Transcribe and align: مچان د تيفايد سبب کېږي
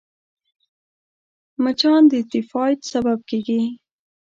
مچان 1.63 2.01
د 2.11 2.13
تيفايد 2.31 2.79
سبب 2.91 3.19
کېږي 3.29 3.61